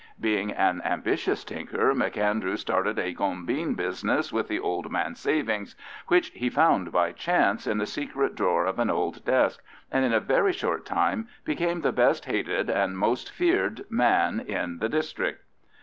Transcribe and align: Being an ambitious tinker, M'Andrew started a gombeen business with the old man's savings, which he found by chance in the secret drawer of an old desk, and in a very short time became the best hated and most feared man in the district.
Being 0.19 0.51
an 0.51 0.81
ambitious 0.83 1.43
tinker, 1.43 1.93
M'Andrew 1.93 2.57
started 2.57 2.97
a 2.97 3.13
gombeen 3.13 3.75
business 3.75 4.33
with 4.33 4.47
the 4.47 4.59
old 4.59 4.91
man's 4.91 5.19
savings, 5.19 5.75
which 6.07 6.29
he 6.31 6.49
found 6.49 6.91
by 6.91 7.11
chance 7.11 7.67
in 7.67 7.77
the 7.77 7.85
secret 7.85 8.33
drawer 8.33 8.65
of 8.65 8.79
an 8.79 8.89
old 8.89 9.23
desk, 9.23 9.61
and 9.91 10.03
in 10.03 10.11
a 10.11 10.19
very 10.19 10.53
short 10.53 10.87
time 10.87 11.27
became 11.45 11.81
the 11.81 11.91
best 11.91 12.25
hated 12.25 12.67
and 12.67 12.97
most 12.97 13.29
feared 13.29 13.85
man 13.91 14.39
in 14.39 14.79
the 14.79 14.89
district. 14.89 15.43